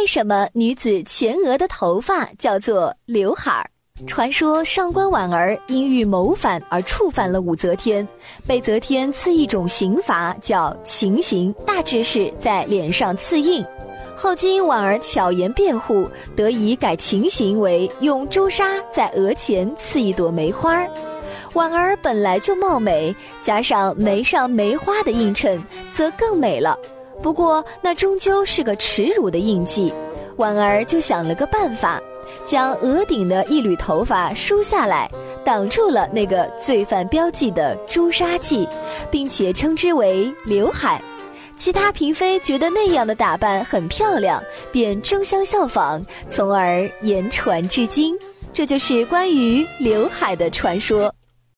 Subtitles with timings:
[0.00, 3.68] 为什么女子前额的头发叫做刘海儿？
[4.06, 8.08] 传说上官婉儿因欲谋反而触犯了武则天，
[8.46, 13.62] 被则天赐一种刑罚叫情刑，大致是在脸上刺印。
[14.16, 20.82] 后经婉儿巧言辩护，得以改情刑为用朱砂在额前刺一朵梅花。
[21.52, 25.62] 婉儿本来就貌美，加上眉上梅花的映衬，
[25.92, 26.74] 则更美了。
[27.22, 29.92] 不过那终究是个耻辱的印记，
[30.36, 32.00] 婉儿就想了个办法，
[32.44, 35.10] 将额顶的一缕头发梳下来，
[35.44, 38.66] 挡住了那个罪犯标记的朱砂痣，
[39.10, 41.02] 并且称之为刘海。
[41.56, 44.42] 其他嫔妃觉得那样的打扮很漂亮，
[44.72, 48.16] 便争相效仿，从而言传至今。
[48.52, 51.14] 这就是关于刘海的传说。